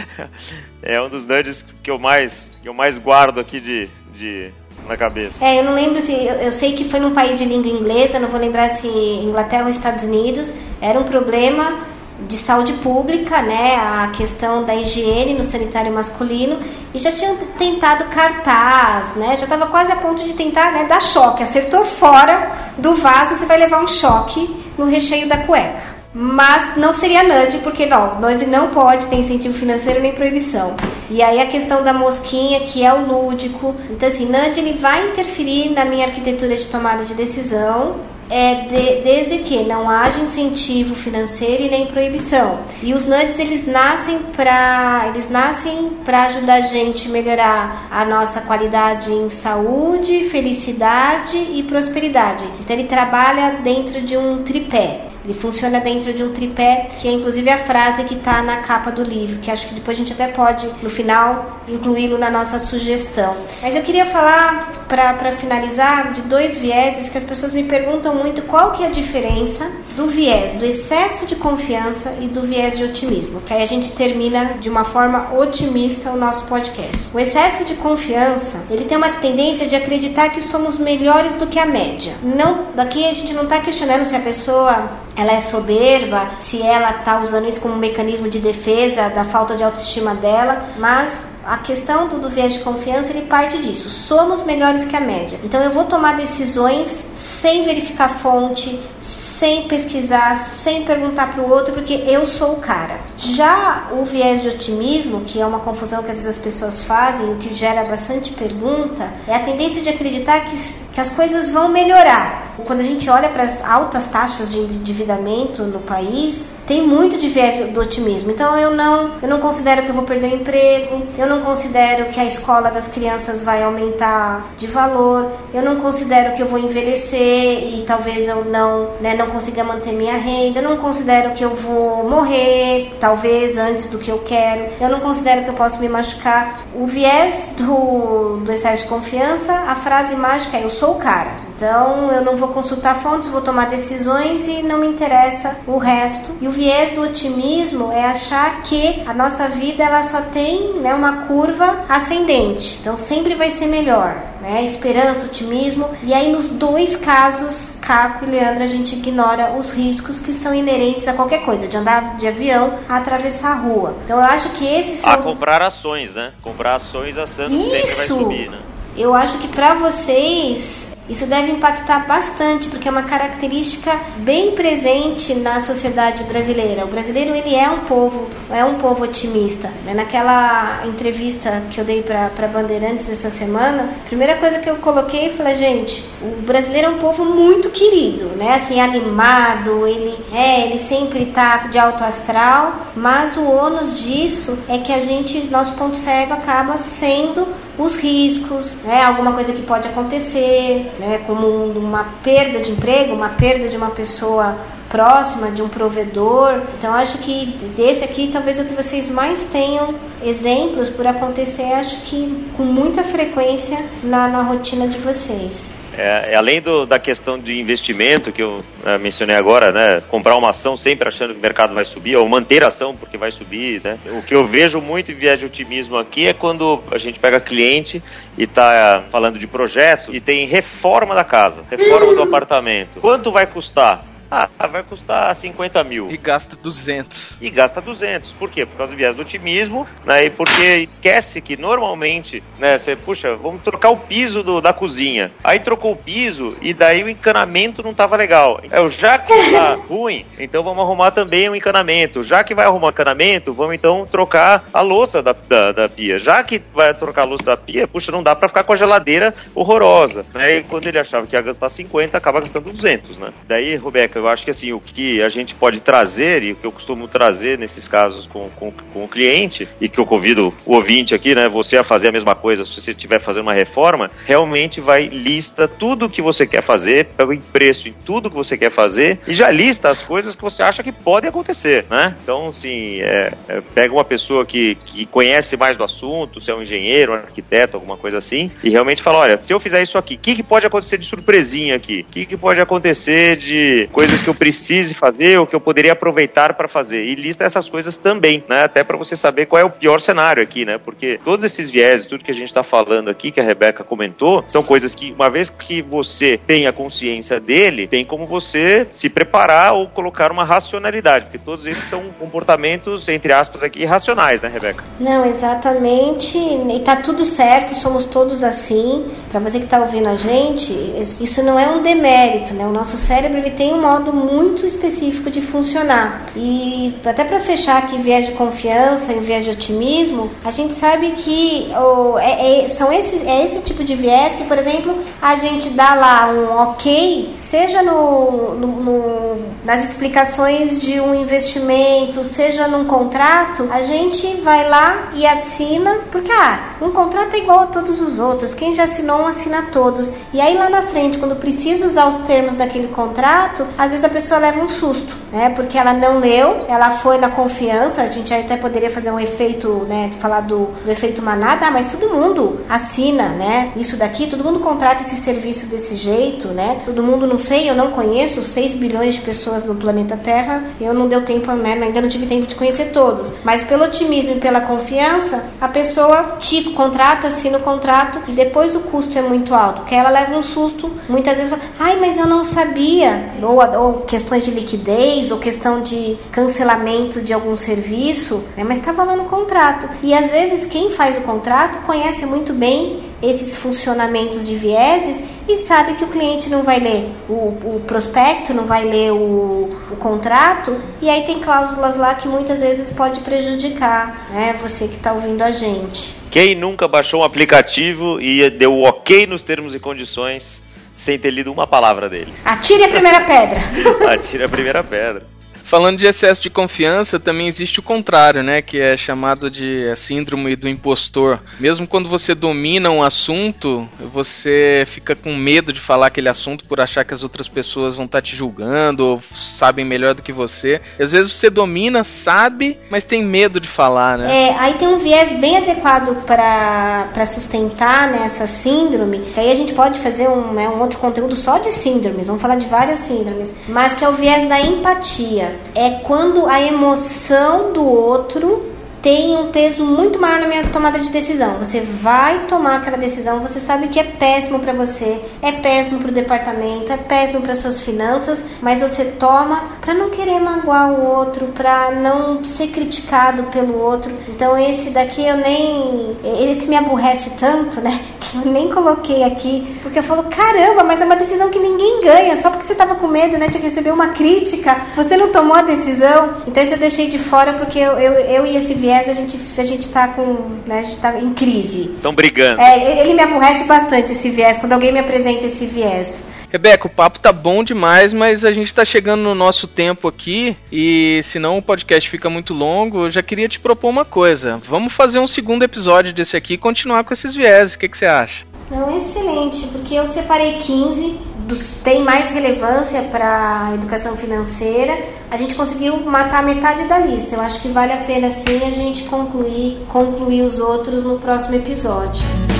[0.80, 4.52] é um dos nudges que eu mais que eu mais guardo aqui de, de
[4.86, 5.44] na cabeça.
[5.44, 6.12] É, eu não lembro se.
[6.12, 9.64] Eu, eu sei que foi num país de língua inglesa, não vou lembrar se Inglaterra
[9.64, 10.54] ou Estados Unidos.
[10.80, 11.84] Era um problema
[12.26, 16.58] de saúde pública, né, a questão da higiene no sanitário masculino
[16.94, 21.00] e já tinham tentado cartaz, né, já estava quase a ponto de tentar, né, dar
[21.00, 26.02] choque, acertou fora do vaso, você vai levar um choque no recheio da cueca.
[26.14, 30.76] Mas não seria NUD, porque não, NUD não pode ter incentivo financeiro nem proibição.
[31.08, 33.74] E aí a questão da mosquinha, que é o lúdico.
[33.88, 37.96] Então, assim, NUD ele vai interferir na minha arquitetura de tomada de decisão,
[38.32, 42.60] é de, desde que não haja incentivo financeiro e nem proibição.
[42.82, 48.06] E os NUDs eles nascem para eles nascem para ajudar a gente a melhorar a
[48.06, 52.44] nossa qualidade em saúde, felicidade e prosperidade.
[52.60, 55.11] Então ele trabalha dentro de um tripé.
[55.24, 58.90] Ele funciona dentro de um tripé, que é inclusive a frase que está na capa
[58.90, 62.58] do livro, que acho que depois a gente até pode, no final, incluí-lo na nossa
[62.58, 63.36] sugestão.
[63.60, 68.42] Mas eu queria falar, para finalizar, de dois vieses que as pessoas me perguntam muito
[68.42, 72.84] qual que é a diferença do viés do excesso de confiança e do viés de
[72.84, 77.10] otimismo, que aí a gente termina de uma forma otimista o nosso podcast.
[77.12, 81.58] O excesso de confiança, ele tem uma tendência de acreditar que somos melhores do que
[81.58, 82.14] a média.
[82.22, 86.90] Não, daqui a gente não está questionando se a pessoa ela é soberba, se ela
[86.90, 91.58] está usando isso como um mecanismo de defesa da falta de autoestima dela, mas a
[91.58, 93.90] questão do, do viés de confiança ele parte disso.
[93.90, 95.38] Somos melhores que a média.
[95.42, 101.74] Então eu vou tomar decisões sem verificar fonte, sem pesquisar, sem perguntar para o outro,
[101.74, 102.94] porque eu sou o cara.
[103.18, 107.32] Já o viés de otimismo, que é uma confusão que às vezes as pessoas fazem,
[107.32, 110.56] o que gera bastante pergunta, é a tendência de acreditar que,
[110.92, 112.54] que as coisas vão melhorar.
[112.64, 117.28] Quando a gente olha para as altas taxas de endividamento no país, tem muito de
[117.28, 118.30] viés do otimismo.
[118.30, 122.06] Então eu não, eu não considero que eu vou perder o emprego, eu não considero
[122.06, 126.58] que a escola das crianças vai aumentar de valor, eu não considero que eu vou
[126.58, 131.44] envelhecer e talvez eu não, né, não consiga manter minha renda, eu não considero que
[131.44, 135.78] eu vou morrer, talvez antes do que eu quero, eu não considero que eu posso
[135.80, 136.60] me machucar.
[136.74, 141.51] O viés do, do excesso de confiança, a frase mágica é eu sou o cara.
[141.62, 146.32] Então eu não vou consultar fontes, vou tomar decisões e não me interessa o resto.
[146.40, 150.92] E o viés do otimismo é achar que a nossa vida ela só tem né,
[150.92, 152.78] uma curva ascendente.
[152.80, 154.20] Então sempre vai ser melhor.
[154.40, 154.64] Né?
[154.64, 155.88] Esperança, otimismo.
[156.02, 160.52] E aí nos dois casos, Caco e Leandro, a gente ignora os riscos que são
[160.52, 163.94] inerentes a qualquer coisa, de andar de avião a atravessar a rua.
[164.04, 165.12] Então eu acho que esses são.
[165.12, 166.32] A comprar ações, né?
[166.42, 168.58] Comprar ações a Santos sempre vai subir, né?
[168.96, 175.34] Eu acho que para vocês isso deve impactar bastante, porque é uma característica bem presente
[175.34, 176.84] na sociedade brasileira.
[176.84, 179.68] O brasileiro ele é um povo, é um povo otimista.
[179.84, 179.94] Né?
[179.94, 185.30] Naquela entrevista que eu dei para Bandeirantes essa semana, a primeira coisa que eu coloquei
[185.30, 188.54] foi, gente, o brasileiro é um povo muito querido, né?
[188.54, 194.78] Assim, animado, ele é, ele sempre está de alto astral, mas o ônus disso é
[194.78, 197.46] que a gente, nosso ponto cego acaba sendo
[197.78, 199.02] os riscos, né?
[199.02, 203.90] Alguma coisa que pode acontecer, né, como uma perda de emprego, uma perda de uma
[203.90, 204.56] pessoa
[204.88, 206.60] próxima, de um provedor.
[206.78, 212.02] Então acho que desse aqui talvez o que vocês mais tenham exemplos por acontecer, acho
[212.02, 215.81] que com muita frequência na, na rotina de vocês.
[215.96, 220.36] É, é, além do, da questão de investimento que eu é, mencionei agora, né, comprar
[220.36, 223.30] uma ação sempre achando que o mercado vai subir, ou manter a ação porque vai
[223.30, 226.98] subir, né, o que eu vejo muito em viés de otimismo aqui é quando a
[226.98, 228.02] gente pega cliente
[228.38, 233.00] e está falando de projeto e tem reforma da casa, reforma do apartamento.
[233.00, 234.11] Quanto vai custar?
[234.34, 236.10] Ah, vai custar 50 mil.
[236.10, 237.36] E gasta 200.
[237.38, 238.32] E gasta 200.
[238.32, 238.64] Por quê?
[238.64, 240.24] Por causa do viés do otimismo, né?
[240.24, 242.78] E porque esquece que normalmente, né?
[242.78, 245.30] Você, puxa, vamos trocar o piso do, da cozinha.
[245.44, 248.58] Aí trocou o piso e daí o encanamento não tava legal.
[248.70, 252.22] É, já que tá ruim, então vamos arrumar também o um encanamento.
[252.22, 256.18] Já que vai arrumar o encanamento, vamos então trocar a louça da, da, da, pia.
[256.18, 258.76] Já que vai trocar a louça da pia, puxa, não dá para ficar com a
[258.76, 260.24] geladeira horrorosa.
[260.32, 260.56] Né?
[260.56, 263.30] E quando ele achava que ia gastar 50, acaba gastando 200, né?
[263.46, 266.66] Daí, Robeca, eu acho que assim, o que a gente pode trazer e o que
[266.66, 270.74] eu costumo trazer nesses casos com, com, com o cliente, e que eu convido o
[270.74, 274.10] ouvinte aqui, né, você a fazer a mesma coisa se você estiver fazendo uma reforma,
[274.24, 278.36] realmente vai lista tudo o que você quer fazer, pega o preço em tudo que
[278.36, 282.16] você quer fazer e já lista as coisas que você acha que podem acontecer, né?
[282.22, 286.54] Então, assim, é, é, pega uma pessoa que, que conhece mais do assunto, se é
[286.54, 289.98] um engenheiro, um arquiteto, alguma coisa assim, e realmente fala, olha, se eu fizer isso
[289.98, 292.04] aqui, o que, que pode acontecer de surpresinha aqui?
[292.08, 295.60] O que, que pode acontecer de coisa coisas que eu precise fazer ou que eu
[295.60, 297.04] poderia aproveitar para fazer.
[297.04, 298.64] E lista essas coisas também, né?
[298.64, 300.76] Até para você saber qual é o pior cenário aqui, né?
[300.76, 304.44] Porque todos esses viés, tudo que a gente está falando aqui, que a Rebeca comentou,
[304.46, 309.08] são coisas que, uma vez que você tem a consciência dele, tem como você se
[309.08, 314.50] preparar ou colocar uma racionalidade, porque todos esses são comportamentos, entre aspas, aqui, irracionais, né,
[314.52, 314.84] Rebeca?
[315.00, 316.36] Não, exatamente.
[316.36, 319.06] E tá tudo certo, somos todos assim.
[319.30, 322.66] Para você que está ouvindo a gente, isso não é um demérito, né?
[322.66, 326.24] O nosso cérebro ele tem um modo muito específico de funcionar.
[326.34, 331.12] E até para fechar aqui viés de confiança e viés de otimismo, a gente sabe
[331.12, 335.36] que oh, é, é, são esses, é esse tipo de viés que, por exemplo, a
[335.36, 342.66] gente dá lá um ok, seja no, no, no nas explicações de um investimento, seja
[342.66, 347.66] num contrato, a gente vai lá e assina, porque ah, um contrato é igual a
[347.66, 348.54] todos os outros.
[348.54, 350.12] Quem já assinou um assina todos.
[350.32, 354.08] E aí lá na frente, quando precisa usar os termos daquele contrato, às vezes a
[354.08, 355.50] pessoa leva um susto, né?
[355.50, 358.02] Porque ela não leu, ela foi na confiança.
[358.02, 360.12] A gente até poderia fazer um efeito, né?
[360.20, 363.72] Falar do, do efeito manada, ah, mas todo mundo assina, né?
[363.74, 366.80] Isso daqui, todo mundo contrata esse serviço desse jeito, né?
[366.84, 370.62] Todo mundo, não sei, eu não conheço 6 bilhões de pessoas no planeta Terra.
[370.80, 371.72] Eu não deu tempo, né?
[371.72, 373.34] Ainda não tive tempo de conhecer todos.
[373.42, 378.76] Mas pelo otimismo e pela confiança, a pessoa te contrata, assina o contrato e depois
[378.76, 382.16] o custo é muito alto, porque ela leva um susto, muitas vezes fala, ai, mas
[382.16, 388.44] eu não sabia, ou, ou questões de liquidez, ou questão de cancelamento de algum serviço,
[388.56, 388.64] né?
[388.64, 389.88] mas estava lá no contrato.
[390.02, 395.56] E às vezes quem faz o contrato conhece muito bem esses funcionamentos de vieses e
[395.56, 399.96] sabe que o cliente não vai ler o, o prospecto, não vai ler o, o,
[399.96, 405.12] contrato, e aí tem cláusulas lá que muitas vezes pode prejudicar né, você que está
[405.12, 406.14] ouvindo a gente.
[406.30, 410.62] Quem nunca baixou um aplicativo e deu o ok nos termos e condições
[410.94, 412.32] sem ter lido uma palavra dele?
[412.44, 413.60] Atire a primeira pedra.
[414.12, 415.31] Atire a primeira pedra.
[415.72, 418.60] Falando de excesso de confiança, também existe o contrário, né?
[418.60, 421.40] Que é chamado de a síndrome do impostor.
[421.58, 426.78] Mesmo quando você domina um assunto, você fica com medo de falar aquele assunto por
[426.78, 430.30] achar que as outras pessoas vão estar tá te julgando ou sabem melhor do que
[430.30, 430.78] você.
[431.00, 434.48] Às vezes você domina, sabe, mas tem medo de falar, né?
[434.48, 439.20] É, aí tem um viés bem adequado para sustentar né, essa síndrome.
[439.32, 442.26] Que aí a gente pode fazer um, né, um outro conteúdo só de síndromes.
[442.26, 443.54] Vamos falar de várias síndromes.
[443.66, 448.71] Mas que é o viés da empatia é quando a emoção do outro
[449.02, 451.58] tem um peso muito maior na minha tomada de decisão.
[451.58, 456.10] Você vai tomar aquela decisão, você sabe que é péssimo para você, é péssimo para
[456.10, 461.04] o departamento, é péssimo para suas finanças, mas você toma para não querer magoar o
[461.04, 464.12] outro, para não ser criticado pelo outro.
[464.28, 466.16] Então esse daqui eu nem
[466.48, 471.00] esse me aborrece tanto, né, que eu nem coloquei aqui, porque eu falo, caramba, mas
[471.00, 473.90] é uma decisão que ninguém ganha, só porque você tava com medo, né, de receber
[473.90, 476.34] uma crítica, você não tomou a decisão.
[476.46, 479.38] Então isso eu deixei de fora porque eu, eu, eu e esse viés a gente,
[479.56, 480.60] a gente tá com.
[480.66, 481.90] Né, a gente tá em crise.
[481.96, 482.60] Estão brigando.
[482.60, 486.22] É, ele me aborrece bastante esse viés, quando alguém me apresenta esse viés.
[486.50, 490.54] Rebeca, o papo tá bom demais, mas a gente tá chegando no nosso tempo aqui
[490.70, 494.60] e senão o podcast fica muito longo, eu já queria te propor uma coisa.
[494.68, 497.72] Vamos fazer um segundo episódio desse aqui e continuar com esses vieses.
[497.72, 498.44] O que, que você acha?
[498.70, 504.98] Não, excelente, porque eu separei 15 dos que têm mais relevância para a educação financeira.
[505.30, 507.34] A gente conseguiu matar metade da lista.
[507.34, 511.56] Eu acho que vale a pena sim a gente concluir, concluir os outros no próximo
[511.56, 512.51] episódio.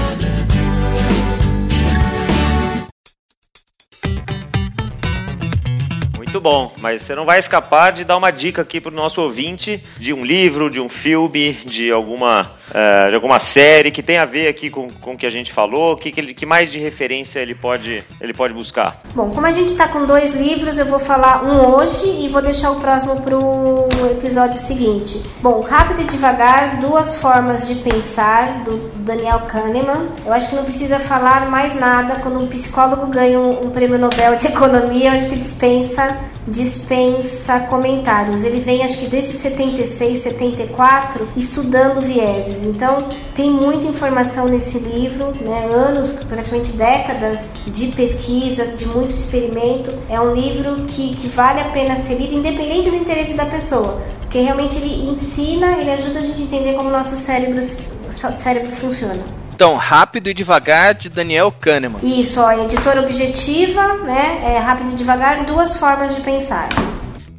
[6.32, 9.20] Muito bom, mas você não vai escapar de dar uma dica aqui para o nosso
[9.20, 14.16] ouvinte de um livro, de um filme, de alguma, uh, de alguma série que tem
[14.16, 16.78] a ver aqui com, com o que a gente falou, que, que, que mais de
[16.78, 19.02] referência ele pode, ele pode buscar?
[19.14, 22.40] Bom, como a gente está com dois livros, eu vou falar um hoje e vou
[22.40, 25.22] deixar o próximo para o episódio seguinte.
[25.42, 30.08] Bom, Rápido e Devagar, Duas Formas de Pensar, do Daniel Kahneman.
[30.24, 33.98] Eu acho que não precisa falar mais nada quando um psicólogo ganha um, um prêmio
[33.98, 38.44] Nobel de Economia, eu acho que dispensa dispensa comentários.
[38.44, 42.64] Ele vem, acho que desde 76, 74, estudando vieses.
[42.64, 45.66] Então, tem muita informação nesse livro, né?
[45.72, 49.92] anos, praticamente décadas de pesquisa, de muito experimento.
[50.08, 54.00] É um livro que, que vale a pena ser lido, independente do interesse da pessoa.
[54.20, 58.70] Porque realmente ele ensina, ele ajuda a gente a entender como o nosso cérebro, cérebro
[58.70, 59.41] funciona.
[59.62, 62.00] Então, Rápido e Devagar, de Daniel Kahneman.
[62.02, 64.42] Isso, ó, editora objetiva, né?
[64.44, 66.68] É Rápido e Devagar, duas formas de pensar.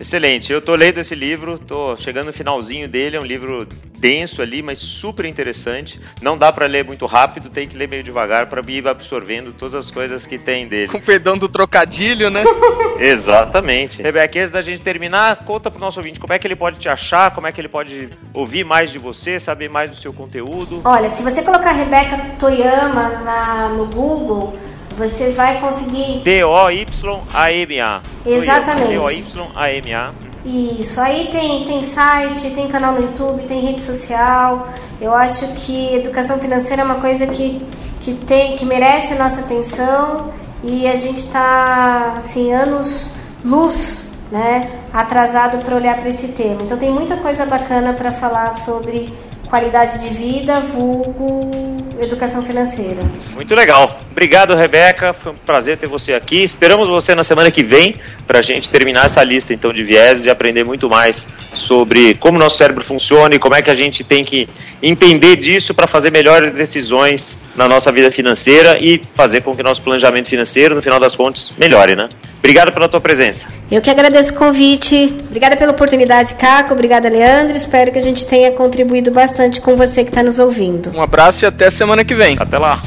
[0.04, 0.52] Excelente.
[0.52, 3.66] Eu tô lendo esse livro, tô chegando no finalzinho dele, é um livro
[3.98, 5.98] denso ali, mas super interessante.
[6.22, 9.74] Não dá para ler muito rápido, tem que ler meio devagar para ir absorvendo todas
[9.74, 10.90] as coisas que tem dele.
[10.90, 12.44] Com perdão do trocadilho, né?
[13.00, 14.02] Exatamente.
[14.02, 16.90] Rebeca, antes da gente terminar, conta pro nosso ouvinte como é que ele pode te
[16.90, 20.82] achar, como é que ele pode ouvir mais de você, saber mais do seu conteúdo.
[20.84, 24.60] Olha, se você colocar Rebeca Toyama na, no Google,
[24.98, 26.22] você vai conseguir.
[26.24, 28.02] D-O-Y-A-M-A.
[28.26, 28.88] Exatamente.
[28.90, 30.12] D-O-Y-A-M-A.
[30.46, 34.68] Isso, aí tem, tem site, tem canal no YouTube, tem rede social.
[35.00, 37.66] Eu acho que educação financeira é uma coisa que,
[38.02, 40.32] que, tem, que merece a nossa atenção
[40.62, 43.10] e a gente está, assim, anos
[43.44, 46.62] luz, né, atrasado para olhar para esse tema.
[46.64, 49.14] Então tem muita coisa bacana para falar sobre
[49.50, 51.52] qualidade de vida, vulgo
[52.00, 53.04] educação financeira.
[53.34, 53.93] Muito legal.
[54.14, 55.12] Obrigado, Rebeca.
[55.12, 56.44] Foi um prazer ter você aqui.
[56.44, 57.96] Esperamos você na semana que vem
[58.28, 62.38] para a gente terminar essa lista então de viés e aprender muito mais sobre como
[62.38, 64.48] nosso cérebro funciona e como é que a gente tem que
[64.84, 69.82] entender disso para fazer melhores decisões na nossa vida financeira e fazer com que nosso
[69.82, 72.08] planejamento financeiro, no final das contas, melhore, né?
[72.38, 73.48] Obrigado pela tua presença.
[73.72, 75.12] Eu que agradeço o convite.
[75.28, 76.74] Obrigada pela oportunidade, Caco.
[76.74, 77.58] Obrigada, Leandro.
[77.58, 80.92] Espero que a gente tenha contribuído bastante com você que está nos ouvindo.
[80.94, 82.36] Um abraço e até semana que vem.
[82.38, 82.80] Até lá.